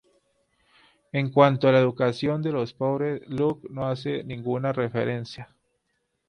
[1.11, 5.55] En cuanto a la educación de los pobres, Locke no hace ninguna referencia".